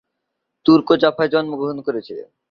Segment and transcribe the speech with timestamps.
[0.65, 2.27] Turk জাফায় জন্মগ্রহণ করেছিলেন।